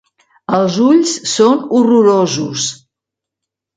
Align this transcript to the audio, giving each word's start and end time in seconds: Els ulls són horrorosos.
Els 0.59 0.77
ulls 0.85 1.11
són 1.33 1.61
horrorosos. 1.77 2.67